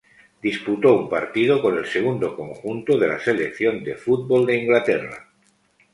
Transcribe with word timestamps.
Disputó 0.41 0.95
un 0.97 1.07
partido 1.09 1.61
con 1.61 1.77
el 1.77 1.85
segundo 1.85 2.35
conjunto 2.35 2.97
de 2.97 3.07
la 3.07 3.19
selección 3.19 3.83
de 3.83 3.93
fútbol 3.93 4.47
de 4.47 4.57
Inglaterra. 4.57 5.29